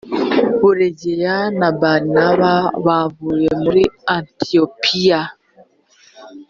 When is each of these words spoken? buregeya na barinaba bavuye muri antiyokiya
buregeya 0.59 1.35
na 1.59 1.69
barinaba 1.79 2.53
bavuye 2.85 3.49
muri 3.63 3.83
antiyokiya 4.15 5.21